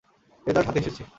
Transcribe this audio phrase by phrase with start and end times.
[0.45, 1.03] Result হাতে এসেছে!